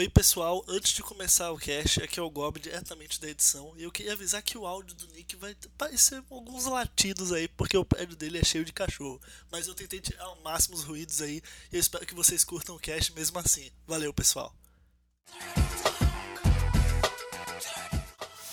Oi 0.00 0.08
pessoal, 0.08 0.64
antes 0.66 0.94
de 0.94 1.02
começar 1.02 1.52
o 1.52 1.58
cast, 1.58 2.02
aqui 2.02 2.18
é 2.18 2.22
o 2.22 2.30
Gob 2.30 2.58
diretamente 2.58 3.20
da 3.20 3.28
edição 3.28 3.74
e 3.76 3.82
eu 3.82 3.92
queria 3.92 4.14
avisar 4.14 4.40
que 4.40 4.56
o 4.56 4.66
áudio 4.66 4.96
do 4.96 5.06
Nick 5.08 5.36
vai 5.36 5.54
parecer 5.76 6.24
alguns 6.30 6.64
latidos 6.64 7.30
aí, 7.32 7.46
porque 7.48 7.76
o 7.76 7.84
prédio 7.84 8.16
dele 8.16 8.38
é 8.38 8.42
cheio 8.42 8.64
de 8.64 8.72
cachorro. 8.72 9.20
Mas 9.52 9.68
eu 9.68 9.74
tentei 9.74 10.00
tirar 10.00 10.24
ao 10.24 10.40
máximo 10.40 10.74
os 10.74 10.84
ruídos 10.84 11.20
aí 11.20 11.42
e 11.70 11.76
eu 11.76 11.80
espero 11.80 12.06
que 12.06 12.14
vocês 12.14 12.42
curtam 12.44 12.76
o 12.76 12.80
cast 12.80 13.12
mesmo 13.12 13.38
assim. 13.40 13.70
Valeu 13.86 14.10
pessoal! 14.10 14.56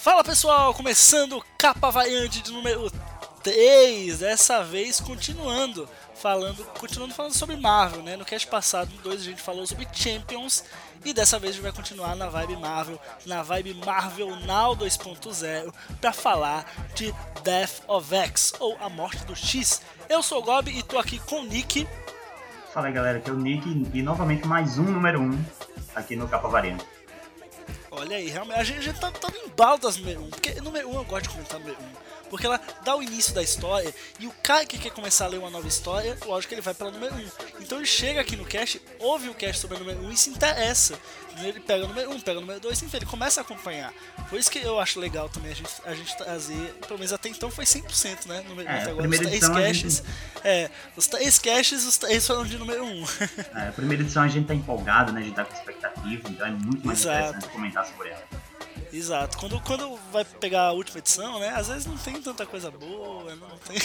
Fala 0.02 0.26
pessoal, 0.26 0.74
começando 0.74 1.42
capa 1.58 1.90
variante 1.90 2.42
de 2.42 2.52
número 2.52 2.92
3, 3.42 4.20
dessa 4.20 4.66
vez 4.66 5.00
continuando 5.00 5.88
falando, 6.28 6.66
continuando 6.78 7.14
falando 7.14 7.34
sobre 7.34 7.56
Marvel, 7.56 8.04
né? 8.04 8.18
No 8.18 8.26
cast 8.26 8.46
passado, 8.50 8.92
no 8.94 9.02
2, 9.02 9.22
a 9.22 9.24
gente 9.24 9.42
falou 9.42 9.66
sobre 9.66 9.88
Champions 9.94 10.66
e 11.06 11.14
dessa 11.14 11.40
vez 11.40 11.52
a 11.52 11.54
gente 11.54 11.64
vai 11.64 11.72
continuar 11.72 12.18
na 12.18 12.28
vibe 12.28 12.58
Marvel, 12.58 13.00
na 13.26 13.42
vibe 13.44 13.76
Marvel 13.76 14.36
Now 14.42 14.76
2.0 14.76 15.74
para 16.02 16.12
falar 16.12 16.70
de 16.94 17.16
Death 17.46 17.82
of 17.88 18.14
X 18.14 18.54
ou 18.60 18.78
A 18.82 18.90
Morte 18.90 19.24
do 19.24 19.34
X. 19.34 19.82
Eu 20.10 20.22
sou 20.22 20.40
o 20.40 20.44
Gob 20.44 20.70
e 20.70 20.84
tô 20.84 21.00
aqui 21.00 21.18
com 21.18 21.40
o 21.40 21.46
Nick. 21.46 21.88
Fala 22.74 22.92
galera, 22.92 23.20
aqui 23.20 23.30
é 23.30 23.34
o 23.34 23.38
Nick 23.38 23.90
e 23.94 24.02
novamente 24.02 24.46
mais 24.46 24.78
um 24.78 24.84
número 24.84 25.22
1 25.22 25.24
um 25.24 25.46
aqui 25.96 26.18
no 26.18 26.28
Capa 26.28 26.50
Variante. 26.50 26.97
Olha 27.98 28.18
aí, 28.18 28.30
realmente 28.30 28.60
a 28.60 28.64
gente, 28.64 28.80
a 28.80 28.82
gente 28.82 29.00
tá 29.00 29.12
todo 29.12 29.36
em 29.36 29.50
baldas 29.50 29.98
número 29.98 30.22
1, 30.22 30.24
um, 30.24 30.30
porque 30.30 30.62
número 30.62 30.88
1 30.88 30.92
um 30.92 30.96
eu 30.96 31.04
gosto 31.04 31.24
de 31.24 31.30
comentar 31.30 31.60
número 31.60 31.78
1. 31.82 31.84
Um 31.84 32.08
porque 32.30 32.46
ela 32.46 32.60
dá 32.84 32.96
o 32.96 33.02
início 33.02 33.34
da 33.34 33.42
história 33.42 33.94
e 34.20 34.28
o 34.28 34.32
cara 34.44 34.66
que 34.66 34.78
quer 34.78 34.92
começar 34.92 35.26
a 35.26 35.28
ler 35.28 35.40
uma 35.40 35.50
nova 35.50 35.68
história, 35.68 36.18
lógico 36.26 36.50
que 36.50 36.56
ele 36.56 36.62
vai 36.62 36.74
pela 36.74 36.92
número 36.92 37.16
1. 37.16 37.28
Então 37.62 37.78
ele 37.78 37.88
chega 37.88 38.22
aqui 38.22 38.36
no 38.36 38.46
cast, 38.46 38.82
ouve 39.00 39.30
o 39.30 39.34
cast 39.34 39.62
sobre 39.62 39.78
a 39.78 39.80
número 39.80 40.00
1 40.06 40.12
e 40.12 40.18
se 40.18 40.30
interessa. 40.30 41.00
Ele 41.40 41.60
pega 41.60 41.86
o 41.86 41.88
número 41.88 42.12
1, 42.12 42.20
pega 42.22 42.38
o 42.40 42.42
número 42.42 42.60
2, 42.60 42.84
enfim, 42.84 42.98
ele 42.98 43.06
começa 43.06 43.42
a 43.42 43.44
acompanhar. 43.44 43.94
Por 44.28 44.40
isso 44.40 44.50
que 44.50 44.60
eu 44.60 44.80
acho 44.80 45.00
legal 45.00 45.30
também 45.30 45.52
a 45.52 45.56
gente, 45.56 45.72
a 45.86 45.94
gente 45.94 46.18
trazer, 46.18 46.74
pelo 46.88 46.98
menos 46.98 47.14
até 47.14 47.30
então 47.30 47.52
foi 47.52 47.64
100%, 47.64 48.26
né? 48.26 48.44
Número 48.48 48.68
é, 48.68 48.82
agora 48.84 49.08
os 49.08 49.18
três 49.20 49.48
caches. 49.48 49.98
Gente... 49.98 50.18
É, 50.44 50.70
os 50.96 51.08
três 51.08 51.38
caches, 51.38 51.86
os 51.86 51.98
três 51.98 52.26
foram 52.26 52.44
de 52.44 52.58
número 52.58 52.84
1. 52.84 53.06
É, 53.56 53.68
a 53.70 53.72
primeira 53.72 54.02
edição 54.02 54.24
a 54.24 54.28
gente 54.28 54.48
tá 54.48 54.56
empolgado, 54.56 55.12
né? 55.12 55.22
A 55.22 55.24
gente 55.24 55.36
tá 55.36 55.46
com 55.46 55.54
expectativa, 55.54 56.30
então 56.30 56.48
é 56.48 56.52
muito 56.52 56.86
mais 56.86 57.02
Exato. 57.02 57.30
interessante 57.30 57.52
comentar 57.52 57.87
sobre 57.88 58.10
ela. 58.10 58.24
Exato. 58.92 59.38
Quando, 59.38 59.60
quando 59.62 59.96
vai 60.12 60.24
pegar 60.24 60.64
a 60.64 60.72
última 60.72 61.00
edição, 61.00 61.40
né? 61.40 61.50
Às 61.50 61.68
vezes 61.68 61.86
não 61.86 61.98
tem 61.98 62.22
tanta 62.22 62.46
coisa 62.46 62.72
boa, 62.72 63.36
não 63.36 63.58
tem. 63.60 63.78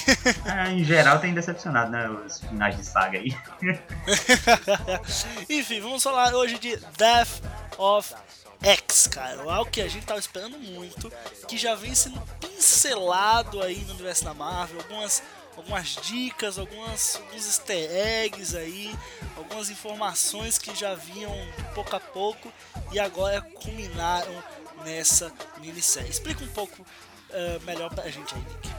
É, 0.44 0.70
em 0.70 0.84
geral 0.84 1.18
tem 1.18 1.34
decepcionado, 1.34 1.90
né? 1.90 2.08
Os 2.08 2.40
finais 2.40 2.76
de 2.76 2.84
saga 2.84 3.18
aí. 3.18 3.36
Enfim, 5.50 5.80
vamos 5.80 6.02
falar 6.02 6.34
hoje 6.34 6.58
de 6.58 6.76
Death 6.96 7.42
of 7.78 8.14
X, 8.62 9.08
cara. 9.08 9.42
Algo 9.42 9.70
que 9.70 9.82
a 9.82 9.88
gente 9.88 10.06
tava 10.06 10.20
esperando 10.20 10.58
muito, 10.58 11.12
que 11.48 11.58
já 11.58 11.74
vem 11.74 11.94
sendo 11.94 12.20
pincelado 12.40 13.60
aí 13.60 13.84
no 13.84 13.94
universo 13.94 14.24
da 14.24 14.32
Marvel, 14.32 14.78
algumas 14.78 15.22
algumas 15.56 15.96
dicas, 16.02 16.58
algumas, 16.58 17.16
alguns 17.16 17.46
easter 17.46 17.90
eggs 17.90 18.56
aí, 18.56 18.94
algumas 19.36 19.70
informações 19.70 20.58
que 20.58 20.74
já 20.74 20.94
vinham 20.94 21.32
pouco 21.74 21.94
a 21.94 22.00
pouco 22.00 22.52
e 22.92 22.98
agora 22.98 23.40
culminaram 23.40 24.42
nessa 24.84 25.32
minissérie. 25.60 26.10
Explica 26.10 26.44
um 26.44 26.48
pouco 26.48 26.82
uh, 26.82 27.64
melhor 27.64 27.94
pra 27.94 28.08
gente 28.08 28.34
aí, 28.34 28.40
Nick. 28.40 28.70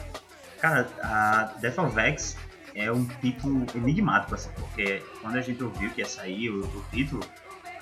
Cara, 0.60 0.88
a 1.02 1.54
Death 1.60 1.78
of 1.78 2.00
X 2.00 2.38
é 2.74 2.92
um 2.92 3.06
título 3.06 3.66
enigmático, 3.76 4.36
assim, 4.36 4.50
porque 4.52 5.04
quando 5.22 5.38
a 5.38 5.42
gente 5.42 5.64
ouviu 5.64 5.90
que 5.92 6.02
ia 6.02 6.08
sair 6.08 6.50
o, 6.50 6.66
o 6.66 6.86
título, 6.92 7.24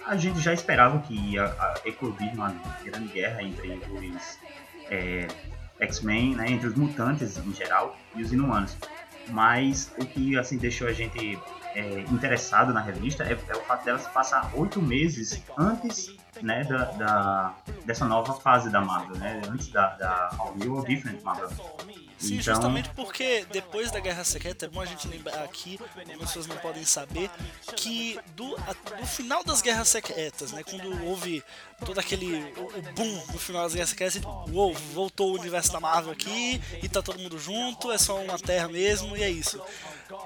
a 0.05 0.17
gente 0.17 0.39
já 0.39 0.53
esperava 0.53 0.99
que 0.99 1.13
ia 1.13 1.55
eclodir 1.85 2.33
uma 2.33 2.49
grande 2.83 3.07
guerra 3.13 3.43
entre 3.43 3.69
os 3.71 4.39
é, 4.89 5.27
X-Men, 5.81 6.35
né, 6.35 6.49
entre 6.49 6.67
os 6.67 6.75
mutantes 6.75 7.37
em 7.37 7.53
geral 7.53 7.97
e 8.15 8.21
os 8.21 8.31
inumanos. 8.31 8.77
Mas 9.29 9.93
o 9.99 10.05
que 10.05 10.37
assim 10.37 10.57
deixou 10.57 10.87
a 10.87 10.93
gente 10.93 11.39
é, 11.75 11.99
interessado 12.11 12.73
na 12.73 12.81
revista 12.81 13.23
é, 13.23 13.33
é, 13.33 13.57
o 13.57 13.61
fato 13.61 13.85
dela 13.85 13.99
se 13.99 14.09
passar 14.09 14.51
oito 14.55 14.81
meses 14.81 15.43
antes 15.57 16.15
né, 16.41 16.63
da, 16.63 16.85
da, 16.91 17.55
dessa 17.85 18.05
nova 18.05 18.33
fase 18.33 18.69
da 18.69 18.81
Marvel, 18.81 19.17
né, 19.17 19.41
antes 19.49 19.69
da, 19.69 19.95
da 19.95 20.35
All 20.39 20.55
New 20.55 20.75
or 20.75 20.85
Different 20.85 21.21
Marvel. 21.23 21.49
Sim, 22.21 22.37
então... 22.37 22.53
justamente 22.53 22.89
porque 22.89 23.45
depois 23.51 23.91
da 23.91 23.99
Guerra 23.99 24.23
Secreta, 24.23 24.65
é 24.65 24.69
bom 24.69 24.79
a 24.79 24.85
gente 24.85 25.07
lembrar 25.07 25.43
aqui, 25.43 25.79
as 25.97 26.17
pessoas 26.19 26.45
não 26.45 26.55
podem 26.57 26.85
saber, 26.85 27.31
que 27.75 28.19
do, 28.35 28.55
a, 28.57 28.99
do 28.99 29.05
final 29.07 29.43
das 29.43 29.61
Guerras 29.61 29.89
Secretas, 29.89 30.51
né, 30.51 30.63
quando 30.63 31.03
houve 31.07 31.43
todo 31.83 31.99
aquele 31.99 32.43
o, 32.57 32.77
o 32.77 32.81
boom 32.93 33.23
no 33.33 33.39
final 33.39 33.63
das 33.63 33.73
Guerras 33.73 33.89
Secretas, 33.89 34.21
uou, 34.51 34.73
voltou 34.93 35.31
o 35.31 35.39
universo 35.39 35.71
da 35.71 35.79
Marvel 35.79 36.11
aqui 36.11 36.61
e 36.83 36.87
tá 36.87 37.01
todo 37.01 37.17
mundo 37.17 37.39
junto, 37.39 37.91
é 37.91 37.97
só 37.97 38.21
uma 38.21 38.37
terra 38.37 38.67
mesmo 38.67 39.17
e 39.17 39.23
é 39.23 39.29
isso. 39.29 39.59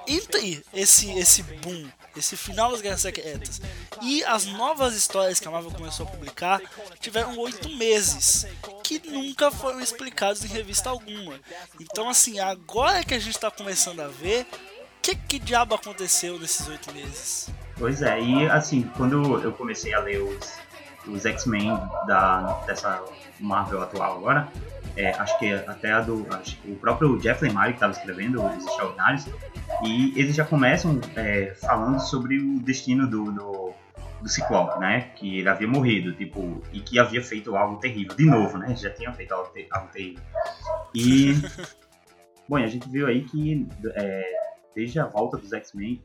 Entre 0.08 0.66
esse, 0.74 1.12
esse 1.12 1.44
boom, 1.44 1.90
esse 2.18 2.36
final 2.36 2.72
das 2.72 2.82
Guerras 2.82 3.02
Secretas 3.02 3.62
e 4.02 4.22
as 4.26 4.46
novas 4.46 4.96
histórias 4.96 5.40
que 5.40 5.48
a 5.48 5.52
Marvel 5.52 5.72
começou 5.72 6.06
a 6.06 6.10
publicar, 6.10 6.62
tiveram 7.00 7.38
oito 7.38 7.70
meses 7.70 8.46
que 8.86 9.02
nunca 9.10 9.50
foram 9.50 9.80
explicados 9.80 10.46
em 10.46 10.48
revista 10.48 10.92
alguma. 10.92 11.40
Então, 11.80 12.08
assim, 12.08 12.40
agora 12.40 13.04
que 13.04 13.16
a 13.16 13.20
gente 13.20 13.36
está 13.36 13.50
começando 13.50 14.00
a 14.00 14.08
ver, 14.08 14.44
o 14.44 15.02
que, 15.02 15.16
que 15.16 15.40
diabo 15.40 15.74
aconteceu 15.74 16.40
nesses 16.40 16.68
oito 16.68 16.94
meses? 16.94 17.50
Pois 17.78 18.04
é, 18.04 18.22
e 18.22 18.48
assim, 18.48 18.84
quando 18.96 19.42
eu 19.42 19.52
comecei 19.54 19.94
a 19.94 20.00
ler 20.00 20.22
os, 20.22 20.54
os 21.08 21.26
X-Men 21.26 21.72
dessa 22.68 23.04
Marvel 23.40 23.82
atual 23.82 24.18
agora, 24.18 24.48
é, 24.96 25.12
acho 25.12 25.38
que 25.40 25.52
até 25.52 25.92
a 25.92 26.02
do. 26.02 26.26
Acho, 26.30 26.58
o 26.66 26.76
próprio 26.76 27.18
Jeff 27.18 27.44
Lemire 27.44 27.70
que 27.70 27.74
estava 27.74 27.92
escrevendo 27.92 28.42
Os 28.46 28.66
Extraordinários, 28.66 29.26
e 29.84 30.14
eles 30.16 30.36
já 30.36 30.46
começam 30.46 31.02
é, 31.16 31.54
falando 31.60 32.00
sobre 32.00 32.38
o 32.38 32.60
destino 32.60 33.08
do, 33.08 33.32
do 33.32 33.65
do 34.26 34.30
Ciclope, 34.30 34.80
né? 34.80 35.12
Que 35.16 35.38
ele 35.38 35.48
havia 35.48 35.68
morrido, 35.68 36.12
tipo, 36.12 36.60
e 36.74 36.80
que 36.80 36.98
havia 36.98 37.22
feito 37.22 37.56
algo 37.56 37.78
terrível. 37.78 38.16
De 38.16 38.26
novo, 38.26 38.58
né? 38.58 38.76
Já 38.76 38.90
tinha 38.90 39.14
feito 39.14 39.32
algo, 39.32 39.52
ter 39.52 39.68
algo 39.70 39.88
terrível. 39.92 40.24
E. 40.96 41.34
bom, 42.50 42.58
a 42.58 42.66
gente 42.66 42.90
viu 42.90 43.06
aí 43.06 43.24
que 43.24 43.68
é, 43.94 44.24
desde 44.76 45.00
a 45.00 45.06
volta 45.06 45.38
dos 45.38 45.54
X-Men 45.54 46.02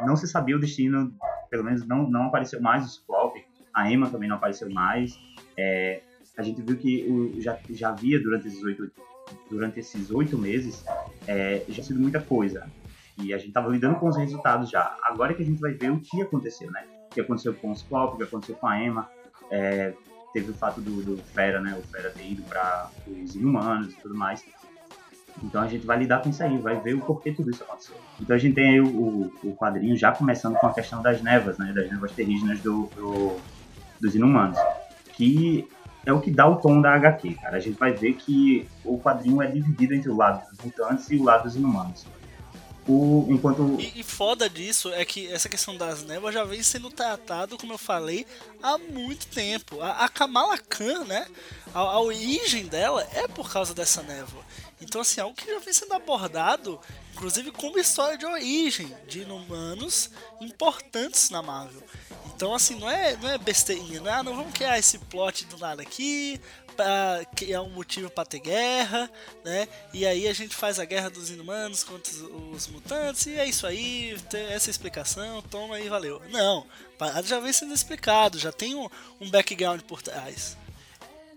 não 0.00 0.16
se 0.16 0.26
sabia 0.26 0.56
o 0.56 0.58
destino, 0.58 1.14
pelo 1.50 1.62
menos 1.62 1.86
não, 1.86 2.08
não 2.08 2.24
apareceu 2.24 2.60
mais 2.60 2.86
o 2.86 2.88
Ciclope, 2.88 3.44
a 3.72 3.92
Emma 3.92 4.08
também 4.08 4.30
não 4.30 4.36
apareceu 4.36 4.70
mais. 4.70 5.14
É, 5.58 6.00
a 6.38 6.42
gente 6.42 6.62
viu 6.62 6.76
que 6.76 7.04
o, 7.04 7.38
já, 7.40 7.58
já 7.68 7.90
havia 7.90 8.18
durante 8.18 8.48
esses 8.48 8.62
oito 8.64 8.90
durante 9.50 9.80
esses 9.80 10.10
oito 10.10 10.38
meses 10.38 10.84
é, 11.26 11.64
já 11.68 11.82
sido 11.82 12.00
muita 12.00 12.20
coisa 12.20 12.66
e 13.18 13.34
a 13.34 13.38
gente 13.38 13.48
estava 13.48 13.68
lidando 13.68 13.98
com 13.98 14.08
os 14.08 14.16
resultados 14.16 14.70
já. 14.70 14.96
Agora 15.02 15.32
é 15.32 15.34
que 15.34 15.42
a 15.42 15.46
gente 15.46 15.60
vai 15.60 15.72
ver 15.72 15.90
o 15.90 16.00
que 16.00 16.22
aconteceu, 16.22 16.70
né? 16.70 16.84
Que 17.16 17.20
aconteceu 17.22 17.54
com 17.54 17.70
os 17.70 17.82
Clock, 17.82 18.14
o 18.14 18.16
que 18.18 18.24
aconteceu 18.24 18.54
com 18.54 18.66
a 18.66 18.80
Emma. 18.80 19.10
É, 19.50 19.94
teve 20.32 20.50
o 20.50 20.54
fato 20.54 20.80
do, 20.80 21.02
do, 21.02 21.16
Fera, 21.16 21.60
né? 21.60 21.74
O 21.78 21.82
Fera 21.82 22.10
ter 22.10 22.30
ido 22.30 22.42
para 22.42 22.90
os 23.06 23.34
Inumanos 23.34 23.92
e 23.92 23.96
tudo 23.96 24.14
mais. 24.14 24.44
Então 25.42 25.62
a 25.62 25.66
gente 25.66 25.86
vai 25.86 25.98
lidar 25.98 26.22
com 26.22 26.30
isso 26.30 26.42
aí, 26.42 26.56
vai 26.58 26.78
ver 26.80 26.94
o 26.94 27.00
porquê 27.00 27.32
tudo 27.32 27.50
isso 27.50 27.62
aconteceu. 27.62 27.96
Então 28.20 28.36
a 28.36 28.38
gente 28.38 28.54
tem 28.54 28.70
aí 28.70 28.80
o, 28.80 29.32
o 29.42 29.56
quadrinho 29.56 29.96
já 29.96 30.12
começando 30.12 30.56
com 30.56 30.66
a 30.66 30.72
questão 30.72 31.02
das 31.02 31.22
nevas, 31.22 31.58
né? 31.58 31.72
Das 31.72 31.90
nevas 31.90 32.12
terrígenas 32.12 32.60
do, 32.60 32.88
do, 32.94 33.36
dos 34.00 34.14
Inumanos. 34.14 34.58
Que 35.14 35.66
é 36.04 36.12
o 36.12 36.20
que 36.20 36.30
dá 36.30 36.46
o 36.46 36.56
tom 36.56 36.80
da 36.80 36.94
HQ, 36.94 37.34
cara. 37.34 37.56
A 37.56 37.60
gente 37.60 37.78
vai 37.78 37.92
ver 37.92 38.14
que 38.14 38.68
o 38.84 38.98
quadrinho 38.98 39.42
é 39.42 39.46
dividido 39.46 39.94
entre 39.94 40.10
o 40.10 40.16
lado 40.16 40.48
dos 40.50 40.64
mutantes 40.64 41.10
e 41.10 41.16
o 41.16 41.24
lado 41.24 41.44
dos 41.44 41.56
inumanos. 41.56 42.06
O, 42.88 43.26
enquanto... 43.28 43.80
E, 43.80 44.00
e, 44.00 44.02
foda 44.04 44.48
disso 44.48 44.92
é 44.92 45.04
que 45.04 45.26
essa 45.32 45.48
questão 45.48 45.76
das 45.76 46.04
névoas 46.04 46.32
já 46.32 46.44
vem 46.44 46.62
sendo 46.62 46.88
tratado, 46.88 47.58
como 47.58 47.72
eu 47.72 47.78
falei, 47.78 48.24
há 48.62 48.78
muito 48.78 49.26
tempo. 49.26 49.80
A, 49.80 50.04
a 50.04 50.08
Kamala 50.08 50.56
Khan, 50.56 51.04
né? 51.04 51.26
A, 51.74 51.80
a, 51.80 52.00
origem 52.00 52.66
dela 52.66 53.06
é 53.12 53.26
por 53.26 53.50
causa 53.50 53.74
dessa 53.74 54.02
névoa. 54.02 54.44
Então, 54.80 55.00
assim, 55.00 55.20
algo 55.20 55.34
que 55.34 55.52
já 55.52 55.58
vem 55.58 55.72
sendo 55.72 55.94
abordado, 55.94 56.78
inclusive 57.12 57.50
como 57.50 57.78
história 57.78 58.16
de 58.16 58.24
origem 58.24 58.94
de 59.08 59.22
inumanos 59.22 60.10
importantes 60.40 61.28
na 61.30 61.42
Marvel. 61.42 61.82
Então, 62.36 62.54
assim, 62.54 62.78
não 62.78 62.90
é, 62.90 63.16
não 63.16 63.30
é 63.30 63.38
besteirinha, 63.38 63.98
não 63.98 64.10
é, 64.10 64.12
ah, 64.12 64.22
não 64.22 64.36
vamos 64.36 64.52
criar 64.52 64.78
esse 64.78 64.98
plot 64.98 65.46
do 65.46 65.56
nada 65.56 65.80
aqui, 65.80 66.38
para 66.76 67.24
criar 67.34 67.62
um 67.62 67.70
motivo 67.70 68.10
para 68.10 68.26
ter 68.26 68.40
guerra, 68.40 69.10
né? 69.42 69.66
E 69.94 70.04
aí 70.04 70.28
a 70.28 70.34
gente 70.34 70.54
faz 70.54 70.78
a 70.78 70.84
guerra 70.84 71.08
dos 71.08 71.30
inumanos 71.30 71.82
contra 71.82 72.12
os, 72.52 72.68
mutantes 72.68 73.24
e 73.24 73.36
é 73.36 73.48
isso 73.48 73.66
aí, 73.66 74.14
essa 74.50 74.68
explicação, 74.68 75.40
toma 75.50 75.76
aí, 75.76 75.88
valeu. 75.88 76.20
Não, 76.30 76.66
já 77.24 77.40
vem 77.40 77.54
sendo 77.54 77.72
explicado, 77.72 78.38
já 78.38 78.52
tem 78.52 78.74
um, 78.74 78.86
um 79.18 79.30
background 79.30 79.80
por 79.80 80.02
trás. 80.02 80.58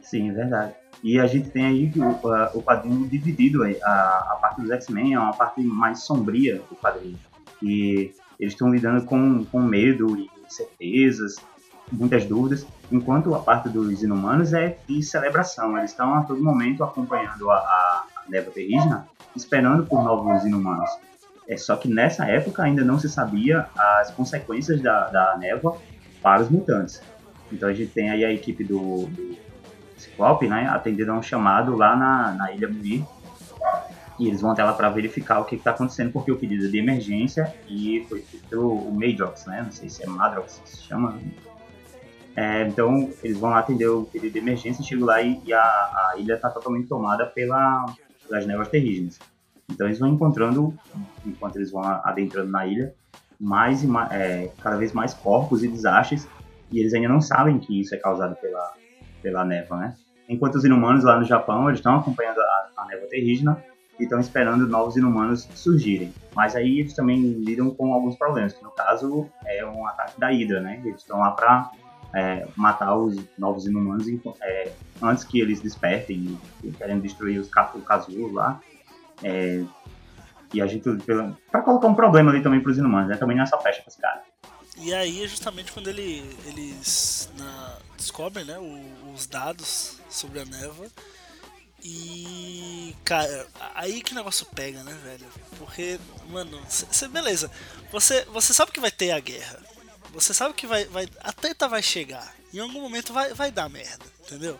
Sim, 0.02 0.32
é 0.32 0.34
verdade. 0.34 0.74
E 1.02 1.18
a 1.18 1.28
gente 1.28 1.50
tem 1.50 1.66
aí 1.66 1.90
o, 1.96 2.58
o 2.58 2.62
quadrinho 2.62 3.08
dividido, 3.08 3.64
a, 3.64 4.34
a 4.34 4.38
parte 4.42 4.60
dos 4.60 4.70
X-Men 4.70 5.14
é 5.14 5.20
uma 5.20 5.34
parte 5.34 5.62
mais 5.62 6.04
sombria 6.04 6.58
do 6.58 6.76
quadrinho. 6.76 7.18
E 7.64 8.14
eles 8.38 8.54
estão 8.54 8.70
lidando 8.70 9.06
com, 9.06 9.46
com 9.46 9.62
medo 9.62 10.18
e 10.18 10.39
incertezas 10.50 11.36
muitas 11.92 12.26
dúvidas, 12.26 12.66
enquanto 12.92 13.34
a 13.34 13.40
parte 13.40 13.70
dos 13.70 14.04
inumanos 14.04 14.54
é 14.54 14.78
de 14.88 15.02
celebração. 15.02 15.78
Eles 15.78 15.92
estão 15.92 16.14
a 16.14 16.24
todo 16.24 16.42
momento 16.42 16.84
acompanhando 16.84 17.50
a, 17.50 17.56
a, 17.56 18.06
a 18.18 18.30
névoa 18.30 18.54
terrígena, 18.54 19.08
esperando 19.36 19.86
por 19.86 20.04
novos 20.04 20.46
inumanos. 20.46 20.90
É 21.48 21.58
só 21.58 21.76
que 21.76 21.88
nessa 21.88 22.26
época 22.26 22.64
ainda 22.64 22.84
não 22.84 23.00
se 23.00 23.10
sabia 23.10 23.68
as 23.76 24.12
consequências 24.12 24.82
da, 24.82 25.10
da 25.10 25.38
névoa 25.38 25.78
para 26.22 26.42
os 26.42 26.50
mutantes. 26.50 27.02
Então 27.52 27.68
a 27.68 27.74
gente 27.74 27.92
tem 27.92 28.12
aí 28.12 28.24
a 28.24 28.32
equipe 28.32 28.64
do, 28.64 29.08
do 29.08 29.38
Ciclope, 29.98 30.48
né, 30.48 30.70
atendendo 30.70 31.12
a 31.12 31.16
um 31.16 31.24
chamado 31.24 31.76
lá 31.76 31.96
na, 31.96 32.34
na 32.34 32.52
Ilha 32.52 32.70
Muir, 32.70 33.04
e 34.20 34.28
eles 34.28 34.42
vão 34.42 34.52
até 34.52 34.64
lá 34.64 34.74
para 34.74 34.90
verificar 34.90 35.40
o 35.40 35.46
que 35.46 35.56
está 35.56 35.72
acontecendo, 35.72 36.12
porque 36.12 36.30
o 36.30 36.36
pedido 36.36 36.66
é 36.66 36.68
de 36.68 36.78
emergência 36.78 37.56
e 37.70 38.06
foi 38.10 38.22
feito 38.22 38.60
o 38.60 38.92
Madrox, 38.92 39.46
né? 39.46 39.62
Não 39.64 39.72
sei 39.72 39.88
se 39.88 40.04
é 40.04 40.08
Madrox 40.08 40.60
que 40.62 40.70
se 40.70 40.84
chama. 40.84 41.18
É, 42.36 42.64
então, 42.68 43.10
eles 43.24 43.38
vão 43.40 43.50
lá 43.50 43.60
atender 43.60 43.88
o 43.88 44.04
pedido 44.04 44.34
de 44.34 44.40
emergência, 44.40 44.84
chegam 44.84 45.06
lá 45.06 45.22
e, 45.22 45.42
e 45.46 45.54
a, 45.54 45.62
a, 45.62 46.16
ilha 46.18 46.34
está 46.34 46.50
totalmente 46.50 46.88
tomada 46.88 47.26
pela, 47.26 47.86
pelas 48.28 48.46
névoas 48.46 48.68
terrígenas. 48.68 49.18
Então, 49.72 49.88
eles 49.88 50.00
vão 50.00 50.10
encontrando, 50.10 50.74
enquanto 51.26 51.56
eles 51.56 51.72
vão 51.72 51.82
adentrando 51.82 52.52
na 52.52 52.66
ilha, 52.68 52.94
mais, 53.40 53.84
mais 53.86 54.12
é, 54.12 54.52
cada 54.62 54.76
vez 54.76 54.92
mais 54.92 55.14
corpos 55.14 55.64
e 55.64 55.68
desastres, 55.68 56.28
e 56.72 56.80
eles 56.80 56.94
ainda 56.94 57.08
não 57.08 57.22
sabem 57.22 57.58
que 57.58 57.80
isso 57.80 57.96
é 57.96 57.98
causado 57.98 58.36
pela, 58.36 58.74
pela 59.22 59.46
névoa, 59.46 59.78
né? 59.78 59.96
Enquanto 60.28 60.56
os 60.56 60.66
inumanos 60.66 61.04
lá 61.04 61.18
no 61.18 61.26
Japão, 61.26 61.68
eles 61.68 61.80
estão 61.80 61.96
acompanhando 61.96 62.40
a, 62.40 62.70
a 62.78 62.86
névoa 62.86 63.08
terrígena, 63.08 63.64
e 64.00 64.04
estão 64.04 64.20
esperando 64.20 64.66
novos 64.68 64.96
inumanos 64.96 65.48
surgirem. 65.54 66.14
Mas 66.36 66.56
aí 66.56 66.80
eles 66.80 66.94
também 66.94 67.22
lidam 67.22 67.70
com 67.72 67.94
alguns 67.94 68.16
problemas, 68.16 68.54
que 68.54 68.64
no 68.64 68.72
caso 68.72 69.30
é 69.46 69.66
um 69.66 69.86
ataque 69.86 70.20
da 70.20 70.30
Hydra, 70.30 70.62
né? 70.62 70.82
Eles 70.84 71.02
estão 71.02 71.20
lá 71.20 71.32
para 71.32 71.70
é, 72.14 72.48
matar 72.56 72.96
os 72.96 73.16
novos 73.38 73.66
inumanos 73.66 74.08
é, 74.42 74.72
antes 75.02 75.24
que 75.24 75.40
eles 75.40 75.60
despertem 75.60 76.40
e, 76.64 76.72
querem 76.72 77.00
destruir 77.00 77.40
os, 77.40 77.48
o 77.48 77.82
casulo 77.82 78.32
lá. 78.34 78.60
É, 79.22 79.64
e 80.54 80.62
a 80.62 80.66
gente, 80.66 80.90
para 81.52 81.62
colocar 81.62 81.88
um 81.88 81.94
problema 81.94 82.32
ali 82.32 82.42
também 82.42 82.62
para 82.62 82.72
os 82.72 82.78
inumanos, 82.78 83.10
né? 83.10 83.18
Também 83.18 83.36
nessa 83.36 83.58
festa 83.58 83.84
para 83.84 83.92
esse 83.92 84.02
cara. 84.02 84.24
E 84.78 84.94
aí 84.94 85.24
é 85.24 85.28
justamente 85.28 85.74
quando 85.74 85.90
ele, 85.90 86.24
eles 86.46 87.30
na, 87.38 87.78
descobrem 87.98 88.46
né, 88.46 88.58
o, 88.58 89.14
os 89.14 89.28
dados 89.28 90.00
sobre 90.10 90.40
a 90.40 90.46
névoa 90.46 90.88
e, 91.84 92.96
cara, 93.06 93.48
aí 93.74 94.02
que 94.02 94.14
negócio 94.14 94.46
pega, 94.48 94.84
né, 94.84 94.98
velho? 95.04 95.26
Porque, 95.58 96.00
mano, 96.30 96.62
cê, 96.68 97.08
beleza. 97.08 97.50
Você, 97.92 98.26
você 98.26 98.54
sabe 98.54 98.72
que 98.72 98.80
vai 98.80 98.92
ter 98.92 99.12
a 99.12 99.20
guerra. 99.20 99.60
Você 100.14 100.34
sabe 100.34 100.54
que 100.54 100.68
vai, 100.68 100.86
vai, 100.86 101.08
a 101.22 101.32
treta 101.32 101.68
vai 101.68 101.82
chegar. 101.82 102.36
Em 102.54 102.60
algum 102.60 102.82
momento 102.82 103.14
vai, 103.14 103.34
vai 103.34 103.52
dar 103.52 103.70
merda, 103.70 104.06
entendeu? 104.26 104.60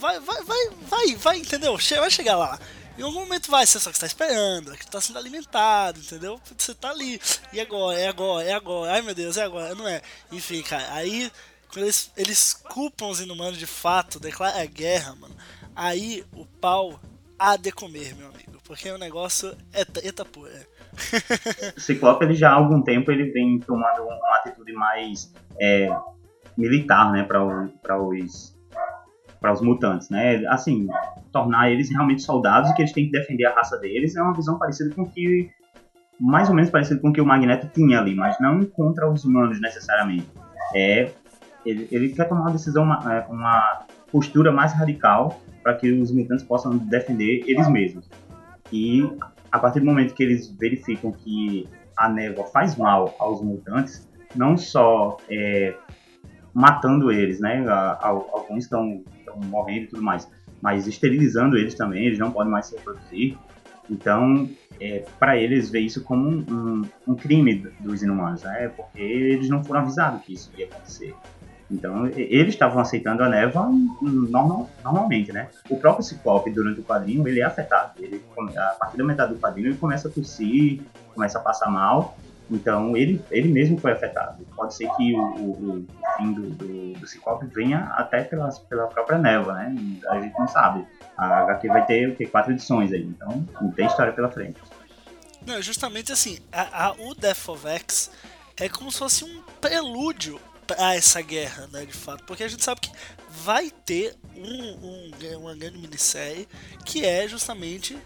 Vai, 0.00 0.18
vai, 0.20 0.42
vai, 0.42 0.70
vai, 0.82 1.14
vai, 1.16 1.38
entendeu? 1.38 1.76
Vai 1.76 2.10
chegar 2.10 2.36
lá. 2.36 2.58
Em 2.96 3.02
algum 3.02 3.20
momento 3.20 3.50
vai, 3.50 3.66
você 3.66 3.78
só 3.80 3.90
que 3.90 3.96
está 3.96 4.06
esperando, 4.06 4.72
é 4.72 4.76
que 4.76 4.84
está 4.84 5.00
sendo 5.00 5.18
alimentado, 5.18 5.98
entendeu? 5.98 6.40
Você 6.56 6.74
tá 6.74 6.90
ali. 6.90 7.20
E 7.52 7.60
agora, 7.60 7.98
é 7.98 8.08
agora, 8.08 8.46
é 8.46 8.52
agora. 8.52 8.92
Ai 8.92 9.02
meu 9.02 9.14
Deus, 9.14 9.36
é 9.36 9.42
agora, 9.42 9.74
não 9.74 9.88
é? 9.88 10.00
Enfim, 10.30 10.62
cara, 10.62 10.92
aí 10.92 11.30
quando 11.68 11.86
eles, 11.86 12.10
eles 12.16 12.52
culpam 12.52 13.06
os 13.06 13.20
inumanos 13.20 13.58
de 13.58 13.66
fato, 13.66 14.20
declaram 14.20 14.60
a 14.60 14.64
guerra, 14.66 15.14
mano 15.14 15.34
aí 15.74 16.24
o 16.34 16.46
pau 16.60 16.98
há 17.38 17.56
de 17.56 17.72
comer, 17.72 18.14
meu 18.16 18.28
amigo. 18.28 18.60
Porque 18.64 18.90
o 18.90 18.98
negócio 18.98 19.56
é 19.72 19.84
treta 19.84 20.24
pura. 20.24 20.66
o 21.76 21.80
Ciclope, 21.80 22.24
ele 22.24 22.34
já 22.34 22.50
há 22.50 22.54
algum 22.54 22.80
tempo, 22.80 23.10
ele 23.10 23.30
vem 23.32 23.58
tomando 23.58 24.02
uma 24.02 24.36
atitude 24.36 24.72
mais 24.72 25.32
é, 25.60 25.88
militar, 26.56 27.12
né, 27.12 27.22
para 27.24 27.44
os 27.44 28.52
para 29.40 29.52
os 29.52 29.60
mutantes, 29.60 30.08
né? 30.08 30.46
Assim, 30.46 30.86
tornar 31.32 31.68
eles 31.68 31.90
realmente 31.90 32.22
soldados 32.22 32.70
e 32.70 32.74
que 32.74 32.82
eles 32.82 32.92
têm 32.92 33.06
que 33.06 33.10
defender 33.10 33.44
a 33.44 33.52
raça 33.52 33.76
deles 33.76 34.14
é 34.14 34.22
uma 34.22 34.32
visão 34.32 34.56
parecida 34.56 34.94
com 34.94 35.04
que 35.04 35.50
mais 36.20 36.48
ou 36.48 36.54
menos 36.54 36.70
parecido 36.70 37.00
com 37.00 37.08
o 37.08 37.12
que 37.12 37.20
o 37.20 37.26
Magneto 37.26 37.66
tinha 37.74 37.98
ali, 37.98 38.14
mas 38.14 38.38
não 38.38 38.64
contra 38.64 39.10
os 39.10 39.24
humanos 39.24 39.60
necessariamente. 39.60 40.28
É 40.76 41.10
ele, 41.66 41.88
ele 41.90 42.08
quer 42.10 42.28
tomar 42.28 42.42
uma 42.42 42.50
decisão, 42.52 42.84
uma, 42.84 43.12
é, 43.12 43.26
uma 43.28 43.84
postura 44.10 44.52
mais 44.52 44.72
radical 44.72 45.40
para 45.62 45.74
que 45.74 45.90
os 45.90 46.10
mutantes 46.10 46.44
possam 46.44 46.76
defender 46.76 47.44
eles 47.46 47.68
mesmos. 47.68 48.08
E 48.72 49.02
a 49.50 49.58
partir 49.58 49.80
do 49.80 49.86
momento 49.86 50.14
que 50.14 50.22
eles 50.22 50.48
verificam 50.58 51.12
que 51.12 51.68
a 51.96 52.08
névoa 52.08 52.46
faz 52.46 52.76
mal 52.76 53.14
aos 53.18 53.42
mutantes, 53.42 54.08
não 54.34 54.56
só 54.56 55.18
é, 55.28 55.74
matando 56.54 57.12
eles, 57.12 57.38
né? 57.38 57.64
Alguns 58.00 58.64
estão 58.64 59.02
morrendo 59.46 59.84
e 59.84 59.86
tudo 59.88 60.02
mais, 60.02 60.28
mas 60.60 60.86
esterilizando 60.86 61.56
eles 61.56 61.74
também, 61.74 62.06
eles 62.06 62.18
não 62.18 62.30
podem 62.30 62.50
mais 62.50 62.66
se 62.66 62.76
reproduzir. 62.76 63.36
Então, 63.90 64.48
é, 64.80 65.04
para 65.18 65.36
eles, 65.36 65.70
ver 65.70 65.80
isso 65.80 66.02
como 66.02 66.28
um, 66.28 66.44
um, 66.48 66.82
um, 67.08 67.14
crime 67.14 67.66
dos 67.80 68.02
inumanos, 68.02 68.42
né? 68.42 68.68
Porque 68.68 69.00
eles 69.00 69.48
não 69.48 69.62
foram 69.62 69.80
avisados 69.80 70.22
que 70.22 70.32
isso 70.32 70.50
ia 70.56 70.66
acontecer. 70.66 71.14
Então, 71.72 72.06
eles 72.06 72.54
estavam 72.54 72.80
aceitando 72.80 73.22
a 73.22 73.28
névoa 73.28 73.70
normal, 74.02 74.68
normalmente, 74.84 75.32
né? 75.32 75.48
O 75.70 75.76
próprio 75.78 76.04
Ciclope, 76.04 76.50
durante 76.50 76.80
o 76.80 76.84
quadrinho, 76.84 77.26
ele 77.26 77.40
é 77.40 77.44
afetado. 77.44 77.92
Ele, 77.98 78.22
a 78.56 78.76
partir 78.78 78.98
da 78.98 79.04
metade 79.04 79.32
do 79.32 79.40
quadrinho, 79.40 79.68
ele 79.68 79.78
começa 79.78 80.08
a 80.08 80.10
tossir, 80.10 80.82
começa 81.14 81.38
a 81.38 81.40
passar 81.40 81.70
mal. 81.70 82.16
Então, 82.50 82.94
ele, 82.94 83.24
ele 83.30 83.48
mesmo 83.48 83.78
foi 83.78 83.92
afetado. 83.92 84.44
Pode 84.54 84.74
ser 84.74 84.86
que 84.96 85.14
o, 85.14 85.22
o, 85.22 85.78
o 85.78 85.86
fim 86.18 86.32
do, 86.34 86.50
do, 86.50 86.92
do, 86.92 87.06
Ciclope 87.06 87.46
venha 87.46 87.90
até 87.96 88.22
pela, 88.22 88.50
pela 88.68 88.86
própria 88.88 89.16
névoa, 89.16 89.54
né? 89.54 89.74
A 90.08 90.20
gente 90.20 90.38
não 90.38 90.46
sabe. 90.46 90.86
A 91.16 91.38
HQ 91.44 91.68
vai 91.68 91.86
ter 91.86 92.10
o 92.10 92.14
quê? 92.14 92.26
quatro 92.26 92.52
edições 92.52 92.92
aí. 92.92 93.02
Então, 93.02 93.46
não 93.58 93.70
tem 93.70 93.86
história 93.86 94.12
pela 94.12 94.28
frente. 94.28 94.60
Não, 95.46 95.62
justamente 95.62 96.12
assim, 96.12 96.38
a, 96.52 96.88
a, 96.88 96.92
o 96.92 97.14
Death 97.14 97.48
of 97.48 97.66
X 97.66 98.10
é 98.60 98.68
como 98.68 98.92
se 98.92 98.98
fosse 98.98 99.24
um 99.24 99.42
prelúdio 99.60 100.38
a 100.78 100.94
essa 100.94 101.20
guerra, 101.20 101.68
né, 101.72 101.84
de 101.84 101.92
fato, 101.92 102.24
porque 102.24 102.44
a 102.44 102.48
gente 102.48 102.64
sabe 102.64 102.80
que 102.80 102.92
vai 103.28 103.70
ter 103.70 104.16
um, 104.36 104.70
um 104.86 105.12
uma 105.38 105.54
grande 105.54 105.78
minissérie 105.78 106.48
que 106.84 107.04
é 107.04 107.26
justamente 107.26 107.98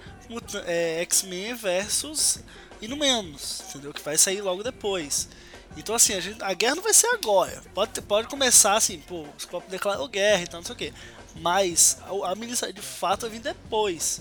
é, 0.66 1.00
X-Men 1.02 1.54
versus 1.54 2.38
Inumanos, 2.80 3.62
entendeu? 3.68 3.92
Que 3.92 4.02
vai 4.02 4.18
sair 4.18 4.40
logo 4.40 4.62
depois. 4.62 5.28
Então 5.76 5.94
assim, 5.94 6.14
a, 6.14 6.20
gente, 6.20 6.42
a 6.42 6.52
guerra 6.54 6.76
não 6.76 6.82
vai 6.82 6.94
ser 6.94 7.08
agora. 7.08 7.62
Pode, 7.74 8.00
pode 8.02 8.28
começar 8.28 8.76
assim, 8.76 8.98
pô, 9.00 9.22
o 9.22 9.28
Scott 9.38 9.68
declarou 9.68 10.08
guerra 10.08 10.42
e 10.42 10.46
tal, 10.46 10.60
não 10.60 10.66
sei 10.66 10.74
o 10.74 10.78
que. 10.78 10.92
Mas 11.36 11.98
a, 12.02 12.32
a 12.32 12.34
minissérie 12.34 12.74
de 12.74 12.82
fato 12.82 13.22
vai 13.22 13.30
vir 13.30 13.40
depois. 13.40 14.20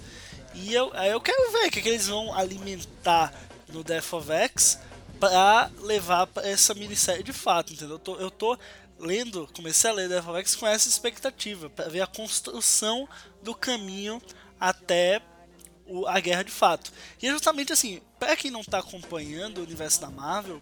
E 0.53 0.73
eu, 0.73 0.93
eu 0.93 1.19
quero 1.19 1.51
ver 1.51 1.67
o 1.67 1.71
que, 1.71 1.81
que 1.81 1.89
eles 1.89 2.07
vão 2.07 2.33
alimentar 2.33 3.33
no 3.69 3.83
Death 3.83 4.13
of 4.13 4.31
X 4.31 4.79
pra 5.19 5.71
levar 5.81 6.27
pra 6.27 6.47
essa 6.47 6.73
minissérie 6.73 7.23
de 7.23 7.33
fato, 7.33 7.73
entendeu? 7.73 7.95
Eu 7.95 7.99
tô, 7.99 8.15
eu 8.17 8.31
tô 8.31 8.57
lendo, 8.99 9.49
comecei 9.53 9.89
a 9.89 9.93
ler 9.93 10.11
of 10.19 10.29
X 10.39 10.55
com 10.55 10.67
essa 10.67 10.87
expectativa, 10.87 11.69
para 11.69 11.89
ver 11.89 12.01
a 12.01 12.07
construção 12.07 13.07
do 13.41 13.53
caminho 13.53 14.21
até 14.59 15.21
o, 15.85 16.07
a 16.07 16.19
guerra 16.19 16.43
de 16.43 16.51
fato. 16.51 16.91
E 17.21 17.27
é 17.27 17.31
justamente 17.31 17.73
assim, 17.73 18.01
para 18.19 18.35
quem 18.35 18.51
não 18.51 18.63
tá 18.63 18.79
acompanhando 18.79 19.59
o 19.59 19.63
universo 19.63 20.01
da 20.01 20.09
Marvel, 20.09 20.61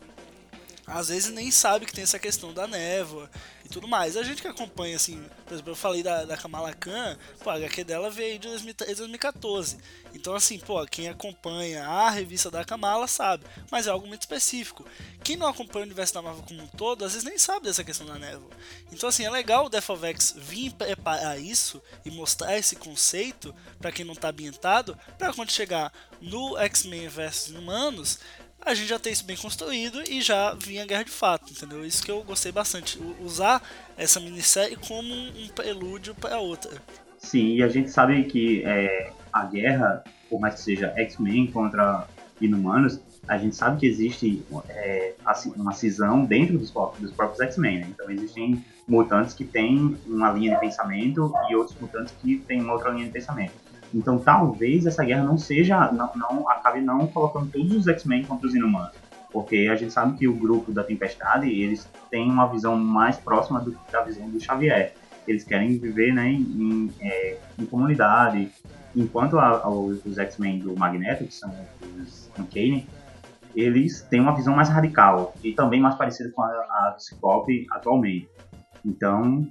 às 0.94 1.08
vezes 1.10 1.32
nem 1.32 1.50
sabe 1.50 1.88
que 1.88 1.94
tem 1.94 2.04
essa 2.04 2.20
questão 2.20 2.54
da 2.54 2.68
névoa 2.68 3.30
e 3.66 3.70
tudo 3.70 3.88
mais. 3.88 4.16
A 4.16 4.22
gente 4.22 4.42
que 4.42 4.48
acompanha, 4.48 4.96
assim, 4.96 5.24
por 5.44 5.54
exemplo, 5.54 5.72
eu 5.72 5.76
falei 5.76 6.04
da, 6.04 6.24
da 6.24 6.38
Kamala 6.38 6.72
Khan, 6.74 7.18
pô, 7.44 7.50
a 7.50 7.56
HQ 7.56 7.84
dela 7.84 8.12
veio 8.12 8.38
de 8.38 8.48
2014. 8.48 9.78
Então, 10.14 10.36
assim, 10.36 10.60
pô, 10.60 10.86
quem 10.86 11.10
acompanha 11.10 11.84
a 11.84 12.12
revista 12.12 12.52
da 12.52 12.64
Kamala 12.64 13.08
sabe, 13.08 13.44
mas 13.72 13.88
é 13.88 13.90
algo 13.90 14.06
muito 14.06 14.22
específico. 14.22 14.86
Quem 15.24 15.36
não 15.36 15.48
acompanha 15.48 15.86
o 15.86 15.88
universo 15.88 16.14
da 16.14 16.22
Marvel 16.22 16.44
como 16.44 16.62
um 16.62 16.68
todo, 16.68 17.04
às 17.04 17.14
vezes 17.14 17.28
nem 17.28 17.40
sabe 17.40 17.66
dessa 17.66 17.84
questão 17.84 18.06
da 18.06 18.20
névoa. 18.20 18.52
Então, 18.92 19.10
assim, 19.10 19.26
é 19.26 19.30
legal 19.32 19.66
o 19.66 19.70
Death 19.70 19.90
of 19.90 20.06
X 20.06 20.36
vir 20.38 20.74
preparar 20.74 21.42
isso 21.42 21.82
e 22.06 22.12
mostrar 22.12 22.56
esse 22.56 22.76
conceito 22.76 23.56
para 23.80 23.92
quem 23.92 24.06
não 24.06 24.14
tá 24.14 24.30
ambientado, 24.30 24.96
para 25.18 25.34
quando 25.34 25.52
chegar 25.52 25.92
no 26.22 26.56
X-Men 26.58 27.08
vs 27.08 27.50
Humanos, 27.50 28.20
a 28.66 28.74
gente 28.74 28.88
já 28.88 29.00
tem 29.00 29.12
isso 29.12 29.26
bem 29.26 29.36
construído 29.36 30.02
e 30.10 30.22
já 30.22 30.54
vinha 30.54 30.86
guerra 30.86 31.04
de 31.04 31.12
fato, 31.12 31.52
entendeu? 31.52 31.86
Isso 31.86 32.04
que 32.04 32.12
eu 32.12 32.24
gostei 32.24 32.52
bastante, 32.52 33.00
usar 33.20 33.62
essa 33.98 34.20
minissérie 34.20 34.78
como 34.88 35.14
um 35.14 35.48
prelúdio 35.50 36.16
para 36.16 36.40
outra. 36.40 36.72
Sim, 37.18 37.56
e 37.56 37.64
a 37.64 37.68
gente 37.68 37.90
sabe 37.90 38.24
que 38.26 38.64
é, 38.66 39.12
a 39.32 39.46
guerra, 39.46 40.04
por 40.30 40.40
mais 40.40 40.56
que 40.56 40.62
seja 40.62 40.94
X-Men 40.96 41.48
contra 41.48 42.08
Inumanos, 42.40 43.00
a 43.28 43.38
gente 43.38 43.56
sabe 43.56 43.80
que 43.80 43.86
existe 43.86 44.44
é, 44.70 45.14
uma 45.56 45.74
cisão 45.74 46.26
dentro 46.26 46.58
dos, 46.58 46.72
dos 47.00 47.12
próprios 47.14 47.40
X-Men, 47.40 47.80
né? 47.80 47.88
Então 47.90 48.10
existem 48.12 48.64
mutantes 48.88 49.34
que 49.34 49.46
têm 49.46 49.98
uma 50.06 50.32
linha 50.32 50.56
de 50.56 50.60
pensamento 50.60 51.34
e 51.50 51.56
outros 51.56 51.80
mutantes 51.80 52.14
que 52.22 52.38
têm 52.40 52.62
uma 52.62 52.74
outra 52.74 52.92
linha 52.92 53.06
de 53.06 53.12
pensamento. 53.12 53.54
Então 53.94 54.18
talvez 54.18 54.86
essa 54.86 55.04
guerra 55.04 55.24
não 55.24 55.38
seja, 55.38 55.92
não, 55.92 56.12
não 56.16 56.50
acabe 56.50 56.82
não 56.82 57.06
colocando 57.08 57.52
todos 57.52 57.72
os 57.76 57.88
X-Men 57.88 58.24
contra 58.24 58.48
os 58.48 58.56
Inumanos. 58.56 58.96
Porque 59.32 59.68
a 59.72 59.76
gente 59.76 59.92
sabe 59.92 60.18
que 60.18 60.28
o 60.28 60.34
grupo 60.34 60.72
da 60.72 60.84
Tempestade, 60.84 61.50
eles 61.50 61.90
têm 62.10 62.30
uma 62.30 62.48
visão 62.48 62.78
mais 62.78 63.18
próxima 63.18 63.60
do, 63.60 63.76
da 63.92 64.02
visão 64.02 64.30
do 64.30 64.40
Xavier. 64.40 64.94
Eles 65.28 65.44
querem 65.44 65.78
viver 65.78 66.14
né, 66.14 66.30
em, 66.30 66.92
é, 67.02 67.38
em 67.58 67.66
comunidade, 67.66 68.52
enquanto 68.96 69.40
a, 69.40 69.64
a, 69.64 69.70
os 69.70 70.18
X-Men 70.18 70.60
do 70.60 70.78
Magneto, 70.78 71.26
que 71.26 71.34
são 71.34 71.52
os 72.00 72.30
Uncanny, 72.38 72.88
eles 73.56 74.02
têm 74.02 74.20
uma 74.20 74.36
visão 74.36 74.56
mais 74.56 74.70
radical 74.70 75.34
e 75.44 75.54
também 75.54 75.80
mais 75.80 75.96
parecida 75.96 76.30
com 76.32 76.42
a, 76.42 76.48
a 76.48 76.94
do 76.96 77.02
Ciclope 77.02 77.68
atualmente. 77.72 78.30
Então, 78.86 79.48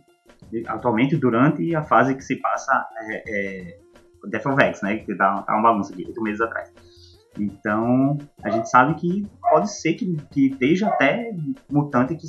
atualmente, 0.66 1.16
durante 1.16 1.74
a 1.74 1.82
fase 1.82 2.14
que 2.14 2.22
se 2.22 2.36
passa 2.36 2.86
é, 2.96 3.22
é, 3.26 3.78
Death 4.28 4.46
of 4.46 4.62
X, 4.62 4.82
né, 4.82 4.98
que 4.98 5.14
tá, 5.14 5.42
tá 5.42 5.54
uma 5.54 5.70
bagunça 5.70 5.92
aqui, 5.92 6.04
oito 6.06 6.22
meses 6.22 6.40
atrás. 6.40 6.72
Então, 7.38 8.18
a 8.42 8.50
gente 8.50 8.68
sabe 8.68 8.94
que 8.94 9.26
pode 9.40 9.70
ser 9.72 9.94
que, 9.94 10.16
que 10.30 10.48
esteja 10.48 10.88
até 10.88 11.34
mutante 11.70 12.14
que, 12.14 12.26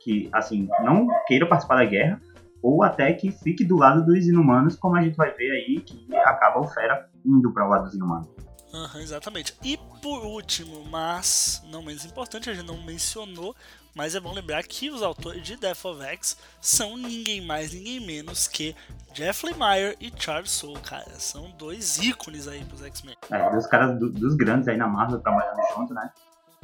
que, 0.00 0.28
assim, 0.32 0.68
não 0.82 1.08
queira 1.26 1.46
participar 1.46 1.76
da 1.76 1.84
guerra, 1.84 2.20
ou 2.62 2.82
até 2.82 3.12
que 3.12 3.30
fique 3.30 3.64
do 3.64 3.76
lado 3.76 4.04
dos 4.04 4.26
inumanos, 4.26 4.76
como 4.76 4.96
a 4.96 5.02
gente 5.02 5.16
vai 5.16 5.30
ver 5.32 5.50
aí, 5.50 5.80
que 5.80 6.14
acaba 6.16 6.60
o 6.60 6.66
Fera 6.66 7.08
indo 7.24 7.52
para 7.52 7.66
o 7.66 7.70
lado 7.70 7.84
dos 7.84 7.94
inumanos. 7.94 8.28
Uhum, 8.72 9.00
exatamente. 9.00 9.54
E 9.62 9.78
por 10.02 10.24
último, 10.24 10.84
mas 10.90 11.62
não 11.70 11.82
menos 11.82 12.04
importante, 12.04 12.50
a 12.50 12.54
gente 12.54 12.66
não 12.66 12.82
mencionou, 12.82 13.54
mas 13.94 14.14
é 14.14 14.20
bom 14.20 14.32
lembrar 14.32 14.62
que 14.64 14.90
os 14.90 15.02
autores 15.02 15.42
de 15.42 15.56
Death 15.56 15.84
of 15.84 16.02
X 16.02 16.36
são 16.60 16.96
ninguém 16.96 17.40
mais, 17.40 17.72
ninguém 17.72 18.00
menos 18.00 18.48
que 18.48 18.74
Jeff 19.12 19.46
Lemire 19.46 19.96
e 20.00 20.12
Charles 20.16 20.50
Soule, 20.50 20.80
cara. 20.80 21.10
São 21.18 21.50
dois 21.52 21.98
ícones 21.98 22.48
aí 22.48 22.64
pros 22.64 22.82
X-Men. 22.82 23.14
É, 23.30 23.50
dois 23.50 23.66
caras 23.66 23.96
do, 23.98 24.10
dos 24.10 24.34
grandes 24.34 24.66
aí 24.66 24.76
na 24.76 24.88
Marvel 24.88 25.20
trabalhando 25.20 25.60
junto, 25.74 25.94
né? 25.94 26.10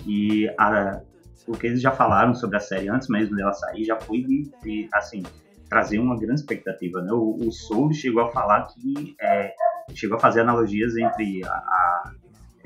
E 0.04 0.52
a, 0.58 1.00
o 1.46 1.52
que 1.52 1.68
eles 1.68 1.80
já 1.80 1.92
falaram 1.92 2.34
sobre 2.34 2.56
a 2.56 2.60
série 2.60 2.88
antes 2.88 3.08
mesmo 3.08 3.36
dela 3.36 3.52
sair 3.52 3.84
já 3.84 3.98
foi 4.00 4.22
de, 4.22 4.50
de 4.62 4.88
assim, 4.92 5.22
trazer 5.68 6.00
uma 6.00 6.18
grande 6.18 6.40
expectativa, 6.40 7.00
né? 7.00 7.12
O, 7.12 7.38
o 7.40 7.92
chegou 7.92 8.24
a 8.24 8.32
falar 8.32 8.66
que 8.66 9.14
é, 9.20 9.54
chegou 9.94 10.16
a 10.16 10.20
fazer 10.20 10.40
analogias 10.40 10.96
entre 10.96 11.44
a, 11.44 11.52
a, 11.52 12.12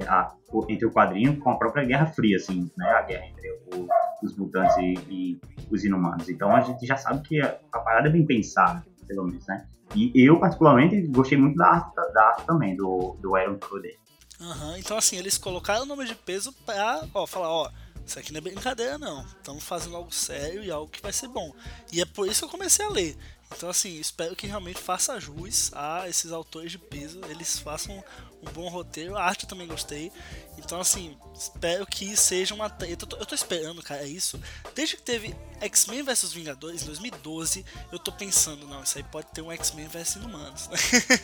a, 0.08 0.34
entre 0.68 0.86
o 0.86 0.90
quadrinho 0.90 1.38
com 1.38 1.50
a 1.50 1.58
própria 1.58 1.84
Guerra 1.84 2.06
Fria, 2.06 2.38
assim, 2.38 2.70
né? 2.78 2.88
A 2.88 3.02
guerra 3.02 3.26
entre 3.26 3.50
o, 3.74 3.86
os 4.24 4.36
mutantes 4.36 4.76
e, 4.78 4.94
e, 5.08 5.40
os 5.70 5.84
inumanos. 5.84 6.28
Então 6.28 6.54
a 6.54 6.60
gente 6.60 6.86
já 6.86 6.96
sabe 6.96 7.26
que 7.26 7.40
a, 7.40 7.58
a, 7.72 7.78
parada 7.78 8.08
é 8.08 8.12
bem 8.12 8.26
pensada, 8.26 8.84
pelo 9.06 9.24
menos, 9.24 9.46
né? 9.46 9.66
E 9.94 10.10
eu, 10.14 10.40
particularmente, 10.40 11.00
gostei 11.08 11.38
muito 11.38 11.56
da 11.56 11.68
arte, 11.68 11.94
da 11.94 12.22
arte 12.28 12.46
também, 12.46 12.76
do, 12.76 13.16
do 13.20 13.36
Aaron 13.36 13.58
Crowder. 13.58 13.96
Uhum, 14.40 14.76
então, 14.76 14.96
assim, 14.96 15.16
eles 15.16 15.38
colocaram 15.38 15.84
o 15.84 15.86
nome 15.86 16.04
de 16.04 16.14
peso 16.16 16.52
pra 16.66 17.06
ó, 17.14 17.26
falar, 17.26 17.48
ó, 17.48 17.70
isso 18.04 18.18
aqui 18.18 18.32
não 18.32 18.38
é 18.38 18.40
brincadeira, 18.40 18.98
não. 18.98 19.24
Estamos 19.24 19.62
fazendo 19.62 19.96
algo 19.96 20.12
sério 20.12 20.64
e 20.64 20.70
algo 20.70 20.90
que 20.90 21.00
vai 21.00 21.12
ser 21.12 21.28
bom. 21.28 21.52
E 21.92 22.00
é 22.00 22.04
por 22.04 22.26
isso 22.26 22.40
que 22.40 22.46
eu 22.46 22.50
comecei 22.50 22.84
a 22.84 22.88
ler. 22.88 23.16
Então, 23.56 23.68
assim, 23.68 24.00
espero 24.00 24.34
que 24.34 24.46
realmente 24.46 24.80
faça 24.80 25.20
jus 25.20 25.70
a 25.74 26.08
esses 26.08 26.32
autores 26.32 26.72
de 26.72 26.78
peso, 26.78 27.20
eles 27.30 27.58
façam 27.58 28.02
um 28.48 28.52
bom 28.52 28.68
roteiro. 28.68 29.16
A 29.16 29.24
arte 29.24 29.44
eu 29.44 29.48
também 29.48 29.66
gostei. 29.66 30.12
Então, 30.58 30.80
assim, 30.80 31.16
espero 31.34 31.86
que 31.86 32.16
seja 32.16 32.54
uma. 32.54 32.74
Eu 32.88 32.96
tô, 32.96 33.16
eu 33.16 33.26
tô 33.26 33.34
esperando, 33.34 33.82
cara, 33.82 34.02
é 34.02 34.08
isso. 34.08 34.40
Desde 34.74 34.96
que 34.96 35.02
teve 35.02 35.34
X-Men 35.60 36.02
vs 36.02 36.32
Vingadores 36.32 36.82
em 36.82 36.86
2012, 36.86 37.64
eu 37.90 37.98
tô 37.98 38.12
pensando, 38.12 38.66
não, 38.66 38.82
isso 38.82 38.98
aí 38.98 39.04
pode 39.04 39.26
ter 39.28 39.42
um 39.42 39.50
X-Men 39.52 39.88
vs 39.88 40.16
Inumanos. 40.16 40.68
Né? 40.68 40.76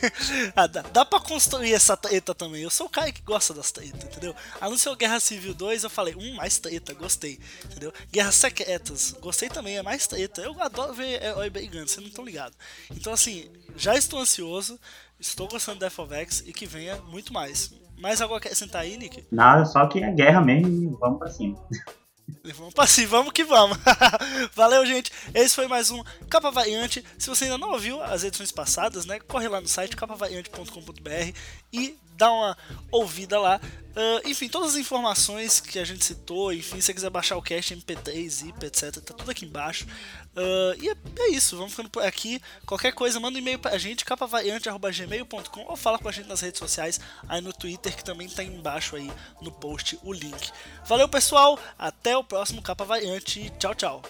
ah, 0.55 0.67
dá, 0.67 0.81
dá 0.81 1.05
pra 1.05 1.19
construir 1.19 1.73
essa 1.73 1.95
treta 1.95 2.35
também. 2.35 2.61
Eu 2.61 2.69
sou 2.69 2.87
o 2.87 2.89
cara 2.89 3.11
que 3.11 3.21
gosta 3.21 3.53
das 3.53 3.71
tretas, 3.71 4.03
entendeu? 4.03 4.35
Anunciou 4.59 4.95
Guerra 4.95 5.19
Civil 5.19 5.53
2, 5.53 5.83
eu 5.83 5.89
falei, 5.89 6.15
hum, 6.15 6.35
mais 6.35 6.59
treta, 6.59 6.93
gostei, 6.93 7.39
entendeu? 7.65 7.93
Guerras 8.11 8.35
Secretas, 8.35 9.13
gostei 9.19 9.49
também, 9.49 9.77
é 9.77 9.83
mais 9.83 10.07
treta. 10.07 10.41
Eu 10.41 10.61
adoro 10.61 10.93
ver 10.93 11.23
herói 11.23 11.49
brigando, 11.49 11.87
vocês 11.87 12.01
não 12.01 12.09
estão 12.09 12.25
ligados. 12.25 12.57
Então, 12.91 13.13
assim, 13.13 13.49
já 13.75 13.95
estou 13.95 14.19
ansioso. 14.19 14.79
Estou 15.21 15.47
gostando 15.47 15.85
of 15.85 16.13
X 16.15 16.43
e 16.47 16.51
que 16.51 16.65
venha 16.65 16.95
muito 17.03 17.31
mais. 17.31 17.71
Mais 17.95 18.19
algo 18.19 18.33
a 18.33 18.37
acrescentar 18.37 18.81
aí, 18.81 18.97
Nick? 18.97 19.23
Nada, 19.31 19.63
só 19.65 19.85
que 19.85 20.03
é 20.03 20.11
guerra 20.11 20.41
mesmo 20.41 20.97
vamos 20.97 21.19
pra 21.19 21.29
cima. 21.29 21.63
Vamos 22.55 22.73
pra 22.73 22.87
cima, 22.87 23.07
vamos 23.09 23.31
que 23.31 23.43
vamos. 23.43 23.77
Valeu, 24.55 24.83
gente. 24.83 25.11
Esse 25.31 25.53
foi 25.53 25.67
mais 25.67 25.91
um 25.91 26.03
Capa 26.27 26.49
Variante. 26.49 27.05
Se 27.19 27.29
você 27.29 27.43
ainda 27.43 27.59
não 27.59 27.71
ouviu 27.71 28.01
as 28.01 28.23
edições 28.23 28.51
passadas, 28.51 29.05
né? 29.05 29.19
Corre 29.19 29.47
lá 29.47 29.61
no 29.61 29.67
site 29.67 29.95
capavariante.com.br 29.95 31.37
e 31.71 31.95
dá 32.17 32.31
uma 32.31 32.57
ouvida 32.91 33.39
lá. 33.39 33.61
Uh, 33.91 34.27
enfim, 34.27 34.47
todas 34.47 34.71
as 34.71 34.77
informações 34.77 35.59
que 35.59 35.77
a 35.77 35.83
gente 35.83 36.03
citou, 36.05 36.53
enfim, 36.53 36.77
se 36.77 36.83
você 36.83 36.93
quiser 36.93 37.09
baixar 37.09 37.37
o 37.37 37.41
cast, 37.41 37.75
MP3, 37.75 38.29
zip, 38.29 38.65
etc, 38.65 38.95
tá 39.01 39.13
tudo 39.13 39.29
aqui 39.29 39.45
embaixo. 39.45 39.85
Uh, 40.35 40.81
e 40.81 40.89
é, 40.89 40.95
é, 41.19 41.29
isso, 41.31 41.57
vamos 41.57 41.71
ficando 41.71 41.89
por 41.89 42.03
aqui. 42.03 42.41
Qualquer 42.65 42.93
coisa, 42.93 43.19
manda 43.19 43.37
um 43.37 43.41
e-mail 43.41 43.59
pra 43.59 43.77
gente, 43.77 44.05
capavariante.gmail.com 44.05 45.65
ou 45.67 45.75
fala 45.75 45.99
com 45.99 46.07
a 46.07 46.11
gente 46.11 46.27
nas 46.27 46.41
redes 46.41 46.59
sociais, 46.59 46.99
aí 47.27 47.41
no 47.41 47.51
Twitter, 47.51 47.95
que 47.95 48.03
também 48.03 48.29
tá 48.29 48.43
embaixo 48.43 48.95
aí 48.95 49.11
no 49.41 49.51
post 49.51 49.99
o 50.03 50.13
link. 50.13 50.51
Valeu, 50.85 51.09
pessoal, 51.09 51.59
até 51.77 52.15
o 52.15 52.23
próximo 52.23 52.61
Capa 52.61 52.85
Variante. 52.85 53.51
Tchau, 53.59 53.75
tchau. 53.75 54.01